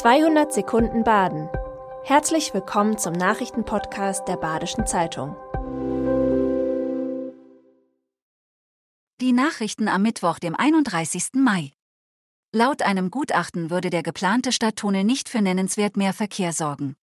200 0.00 0.50
Sekunden 0.50 1.04
Baden. 1.04 1.50
Herzlich 2.04 2.54
willkommen 2.54 2.96
zum 2.96 3.12
Nachrichtenpodcast 3.12 4.26
der 4.26 4.38
Badischen 4.38 4.86
Zeitung. 4.86 5.36
Die 9.20 9.32
Nachrichten 9.32 9.88
am 9.88 10.00
Mittwoch, 10.00 10.38
dem 10.38 10.56
31. 10.56 11.34
Mai. 11.34 11.72
Laut 12.50 12.80
einem 12.80 13.10
Gutachten 13.10 13.68
würde 13.68 13.90
der 13.90 14.02
geplante 14.02 14.52
Stadttunnel 14.52 15.04
nicht 15.04 15.28
für 15.28 15.42
nennenswert 15.42 15.98
mehr 15.98 16.14
Verkehr 16.14 16.54
sorgen. 16.54 16.96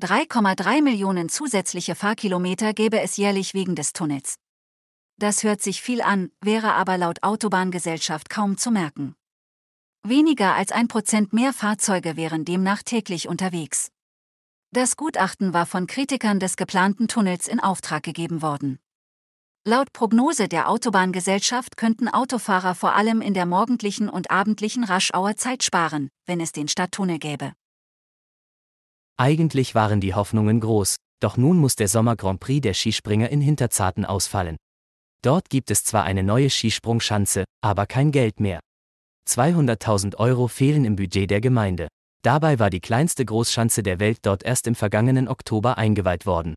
3,3 0.00 0.80
Millionen 0.80 1.28
zusätzliche 1.28 1.96
Fahrkilometer 1.96 2.72
gäbe 2.72 3.00
es 3.00 3.16
jährlich 3.16 3.52
wegen 3.52 3.74
des 3.74 3.94
Tunnels. 3.94 4.36
Das 5.18 5.42
hört 5.42 5.60
sich 5.60 5.82
viel 5.82 6.00
an, 6.00 6.30
wäre 6.40 6.74
aber 6.74 6.98
laut 6.98 7.24
Autobahngesellschaft 7.24 8.30
kaum 8.30 8.58
zu 8.58 8.70
merken. 8.70 9.16
Weniger 10.04 10.56
als 10.56 10.72
ein 10.72 10.88
Prozent 10.88 11.32
mehr 11.32 11.52
Fahrzeuge 11.52 12.16
wären 12.16 12.44
demnach 12.44 12.82
täglich 12.82 13.28
unterwegs. 13.28 13.92
Das 14.72 14.96
Gutachten 14.96 15.54
war 15.54 15.64
von 15.64 15.86
Kritikern 15.86 16.40
des 16.40 16.56
geplanten 16.56 17.06
Tunnels 17.06 17.46
in 17.46 17.60
Auftrag 17.60 18.02
gegeben 18.02 18.42
worden. 18.42 18.80
Laut 19.64 19.92
Prognose 19.92 20.48
der 20.48 20.68
Autobahngesellschaft 20.68 21.76
könnten 21.76 22.08
Autofahrer 22.08 22.74
vor 22.74 22.96
allem 22.96 23.20
in 23.20 23.32
der 23.32 23.46
morgendlichen 23.46 24.08
und 24.08 24.32
abendlichen 24.32 24.82
Raschauer 24.82 25.36
Zeit 25.36 25.62
sparen, 25.62 26.08
wenn 26.26 26.40
es 26.40 26.50
den 26.50 26.66
Stadttunnel 26.66 27.20
gäbe. 27.20 27.52
Eigentlich 29.16 29.76
waren 29.76 30.00
die 30.00 30.14
Hoffnungen 30.14 30.58
groß, 30.58 30.96
doch 31.20 31.36
nun 31.36 31.58
muss 31.58 31.76
der 31.76 31.86
Sommer 31.86 32.16
Grand 32.16 32.40
Prix 32.40 32.60
der 32.60 32.74
Skispringer 32.74 33.28
in 33.28 33.40
Hinterzarten 33.40 34.04
ausfallen. 34.04 34.56
Dort 35.22 35.48
gibt 35.48 35.70
es 35.70 35.84
zwar 35.84 36.02
eine 36.02 36.24
neue 36.24 36.50
Skisprungschanze, 36.50 37.44
aber 37.60 37.86
kein 37.86 38.10
Geld 38.10 38.40
mehr. 38.40 38.58
200.000 39.28 40.16
Euro 40.16 40.48
fehlen 40.48 40.84
im 40.84 40.96
Budget 40.96 41.30
der 41.30 41.40
Gemeinde. 41.40 41.88
Dabei 42.22 42.58
war 42.58 42.70
die 42.70 42.80
kleinste 42.80 43.24
Großschanze 43.24 43.82
der 43.82 43.98
Welt 43.98 44.18
dort 44.22 44.44
erst 44.44 44.66
im 44.66 44.74
vergangenen 44.74 45.28
Oktober 45.28 45.78
eingeweiht 45.78 46.26
worden. 46.26 46.54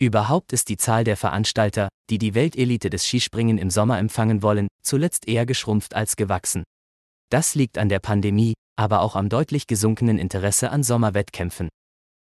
Überhaupt 0.00 0.52
ist 0.52 0.68
die 0.68 0.76
Zahl 0.76 1.04
der 1.04 1.16
Veranstalter, 1.16 1.88
die 2.10 2.18
die 2.18 2.34
Weltelite 2.34 2.90
des 2.90 3.06
Skispringen 3.06 3.58
im 3.58 3.70
Sommer 3.70 3.98
empfangen 3.98 4.42
wollen, 4.42 4.68
zuletzt 4.82 5.28
eher 5.28 5.46
geschrumpft 5.46 5.94
als 5.94 6.16
gewachsen. 6.16 6.64
Das 7.30 7.54
liegt 7.54 7.78
an 7.78 7.88
der 7.88 8.00
Pandemie, 8.00 8.54
aber 8.76 9.00
auch 9.00 9.16
am 9.16 9.28
deutlich 9.28 9.66
gesunkenen 9.66 10.18
Interesse 10.18 10.70
an 10.70 10.82
Sommerwettkämpfen. 10.82 11.68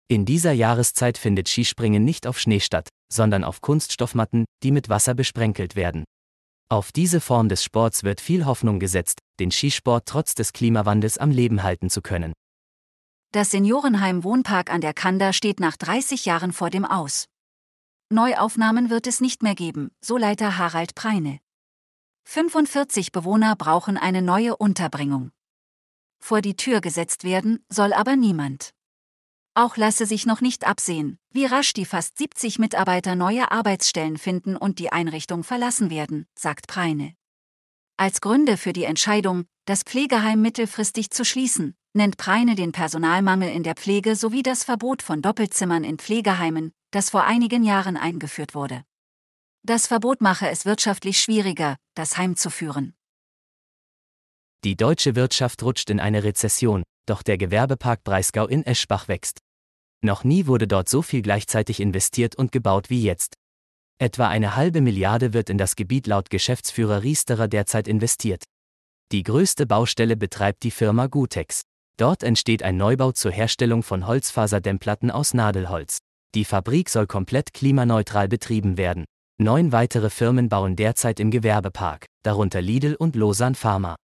In 0.08 0.24
dieser 0.24 0.52
Jahreszeit 0.52 1.18
findet 1.18 1.48
Skispringen 1.48 2.04
nicht 2.04 2.26
auf 2.26 2.38
Schnee 2.38 2.60
statt, 2.60 2.88
sondern 3.12 3.44
auf 3.44 3.60
Kunststoffmatten, 3.60 4.44
die 4.62 4.70
mit 4.70 4.88
Wasser 4.88 5.14
besprenkelt 5.14 5.76
werden. 5.76 6.04
Auf 6.68 6.92
diese 6.92 7.20
Form 7.20 7.48
des 7.48 7.62
Sports 7.62 8.04
wird 8.04 8.20
viel 8.20 8.44
Hoffnung 8.46 8.80
gesetzt, 8.80 9.18
den 9.40 9.50
Skisport 9.50 10.06
trotz 10.06 10.34
des 10.34 10.52
Klimawandels 10.52 11.18
am 11.18 11.30
Leben 11.30 11.62
halten 11.62 11.90
zu 11.90 12.02
können. 12.02 12.32
Das 13.32 13.50
Seniorenheim 13.50 14.24
Wohnpark 14.24 14.72
an 14.72 14.80
der 14.80 14.94
Kanda 14.94 15.32
steht 15.32 15.60
nach 15.60 15.76
30 15.76 16.24
Jahren 16.24 16.52
vor 16.52 16.70
dem 16.70 16.84
Aus. 16.84 17.26
Neuaufnahmen 18.08 18.88
wird 18.88 19.06
es 19.06 19.20
nicht 19.20 19.42
mehr 19.42 19.54
geben, 19.54 19.90
so 20.00 20.16
Leiter 20.16 20.58
Harald 20.58 20.94
Preine. 20.94 21.40
45 22.24 23.12
Bewohner 23.12 23.56
brauchen 23.56 23.96
eine 23.96 24.22
neue 24.22 24.56
Unterbringung. 24.56 25.32
Vor 26.18 26.40
die 26.40 26.56
Tür 26.56 26.80
gesetzt 26.80 27.24
werden 27.24 27.64
soll 27.68 27.92
aber 27.92 28.16
niemand. 28.16 28.70
Auch 29.54 29.76
lasse 29.76 30.06
sich 30.06 30.26
noch 30.26 30.40
nicht 30.40 30.66
absehen, 30.66 31.18
wie 31.30 31.46
rasch 31.46 31.72
die 31.72 31.84
fast 31.84 32.18
70 32.18 32.58
Mitarbeiter 32.58 33.16
neue 33.16 33.50
Arbeitsstellen 33.50 34.18
finden 34.18 34.56
und 34.56 34.78
die 34.78 34.92
Einrichtung 34.92 35.44
verlassen 35.44 35.88
werden, 35.88 36.26
sagt 36.38 36.66
Preine. 36.66 37.14
Als 37.98 38.20
Gründe 38.20 38.58
für 38.58 38.74
die 38.74 38.84
Entscheidung, 38.84 39.46
das 39.64 39.82
Pflegeheim 39.82 40.42
mittelfristig 40.42 41.10
zu 41.10 41.24
schließen, 41.24 41.74
nennt 41.94 42.18
Preine 42.18 42.54
den 42.54 42.72
Personalmangel 42.72 43.48
in 43.48 43.62
der 43.62 43.74
Pflege 43.74 44.16
sowie 44.16 44.42
das 44.42 44.64
Verbot 44.64 45.00
von 45.00 45.22
Doppelzimmern 45.22 45.82
in 45.82 45.98
Pflegeheimen, 45.98 46.72
das 46.90 47.08
vor 47.08 47.24
einigen 47.24 47.64
Jahren 47.64 47.96
eingeführt 47.96 48.54
wurde. 48.54 48.84
Das 49.62 49.86
Verbot 49.86 50.20
mache 50.20 50.48
es 50.50 50.66
wirtschaftlich 50.66 51.18
schwieriger, 51.18 51.76
das 51.94 52.18
Heim 52.18 52.36
zu 52.36 52.50
führen. 52.50 52.94
Die 54.62 54.76
deutsche 54.76 55.16
Wirtschaft 55.16 55.62
rutscht 55.62 55.88
in 55.88 55.98
eine 55.98 56.22
Rezession, 56.22 56.82
doch 57.06 57.22
der 57.22 57.38
Gewerbepark 57.38 58.04
Breisgau 58.04 58.46
in 58.46 58.62
Eschbach 58.62 59.08
wächst. 59.08 59.38
Noch 60.02 60.22
nie 60.22 60.46
wurde 60.46 60.68
dort 60.68 60.90
so 60.90 61.00
viel 61.00 61.22
gleichzeitig 61.22 61.80
investiert 61.80 62.36
und 62.36 62.52
gebaut 62.52 62.90
wie 62.90 63.02
jetzt. 63.02 63.36
Etwa 63.98 64.28
eine 64.28 64.56
halbe 64.56 64.82
Milliarde 64.82 65.32
wird 65.32 65.48
in 65.48 65.56
das 65.56 65.74
Gebiet 65.74 66.06
laut 66.06 66.28
Geschäftsführer 66.28 67.02
Riesterer 67.02 67.48
derzeit 67.48 67.88
investiert. 67.88 68.44
Die 69.10 69.22
größte 69.22 69.66
Baustelle 69.66 70.16
betreibt 70.16 70.64
die 70.64 70.70
Firma 70.70 71.06
Gutex. 71.06 71.62
Dort 71.96 72.22
entsteht 72.22 72.62
ein 72.62 72.76
Neubau 72.76 73.12
zur 73.12 73.32
Herstellung 73.32 73.82
von 73.82 74.06
Holzfaserdämmplatten 74.06 75.10
aus 75.10 75.32
Nadelholz. 75.32 75.98
Die 76.34 76.44
Fabrik 76.44 76.90
soll 76.90 77.06
komplett 77.06 77.54
klimaneutral 77.54 78.28
betrieben 78.28 78.76
werden. 78.76 79.06
Neun 79.38 79.72
weitere 79.72 80.10
Firmen 80.10 80.50
bauen 80.50 80.76
derzeit 80.76 81.18
im 81.18 81.30
Gewerbepark, 81.30 82.04
darunter 82.22 82.60
Lidl 82.60 82.96
und 82.96 83.16
Lausanne 83.16 83.54
Pharma. 83.54 83.96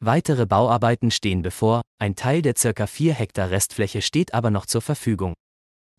Weitere 0.00 0.46
Bauarbeiten 0.46 1.10
stehen 1.10 1.42
bevor, 1.42 1.82
ein 1.98 2.14
Teil 2.14 2.42
der 2.42 2.54
ca. 2.54 2.86
4 2.86 3.14
Hektar 3.14 3.50
Restfläche 3.50 4.00
steht 4.00 4.32
aber 4.32 4.50
noch 4.50 4.66
zur 4.66 4.82
Verfügung. 4.82 5.34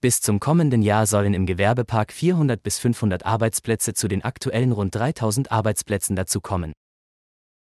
Bis 0.06 0.22
zum 0.22 0.40
kommenden 0.40 0.84
Jahr 0.84 1.08
sollen 1.08 1.34
im 1.34 1.48
Gewerbepark 1.48 2.14
400 2.14 2.62
bis 2.62 2.78
500 2.78 3.26
Arbeitsplätze 3.26 3.96
zu 3.96 4.08
den 4.08 4.24
aktuellen 4.24 4.72
rund 4.72 4.94
3000 4.94 5.52
Arbeitsplätzen 5.52 6.16
dazukommen. 6.16 6.74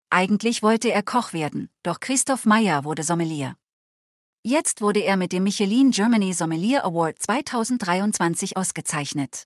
Eigentlich 0.09 0.62
wollte 0.62 0.92
er 0.92 1.04
Koch 1.04 1.31
werden, 1.31 1.70
doch 1.84 2.02
Christoph 2.02 2.46
Meyer 2.46 2.84
wurde 2.84 3.04
Sommelier. 3.04 3.56
Jetzt 4.44 4.81
wurde 4.81 5.00
er 5.00 5.16
mit 5.16 5.31
dem 5.31 5.44
Michelin 5.44 5.92
Germany 5.92 6.34
Sommelier 6.34 6.84
Award 6.84 7.18
2023 7.18 8.58
ausgezeichnet. 8.58 9.46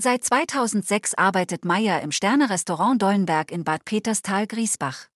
Seit 0.00 0.22
2006 0.22 1.14
arbeitet 1.14 1.64
Meyer 1.64 2.00
im 2.00 2.12
Sterne-Restaurant 2.12 3.02
Dollenberg 3.02 3.50
in 3.50 3.64
Bad 3.64 3.84
Peterstal-Griesbach. 3.84 5.08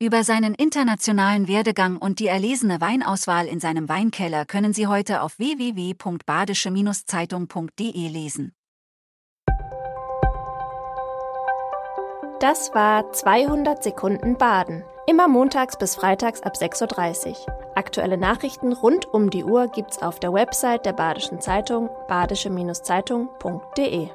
Über 0.00 0.24
seinen 0.24 0.54
internationalen 0.54 1.46
Werdegang 1.46 1.98
und 1.98 2.18
die 2.18 2.26
erlesene 2.26 2.80
Weinauswahl 2.80 3.46
in 3.46 3.60
seinem 3.60 3.88
Weinkeller 3.88 4.44
können 4.44 4.72
Sie 4.72 4.88
heute 4.88 5.22
auf 5.22 5.38
www.badische-zeitung.de 5.38 8.08
lesen. 8.08 8.56
Das 12.40 12.74
war 12.74 13.12
200 13.12 13.84
Sekunden 13.84 14.36
Baden. 14.36 14.82
Immer 15.06 15.28
montags 15.28 15.78
bis 15.78 15.94
freitags 15.94 16.42
ab 16.42 16.56
6.30 16.56 17.28
Uhr. 17.28 17.36
Aktuelle 17.76 18.18
Nachrichten 18.18 18.72
rund 18.72 19.06
um 19.06 19.30
die 19.30 19.44
Uhr 19.44 19.68
gibt's 19.68 20.02
auf 20.02 20.18
der 20.18 20.32
Website 20.32 20.86
der 20.86 20.92
Badischen 20.92 21.40
Zeitung 21.40 21.88
badische-zeitung.de. 22.08 24.08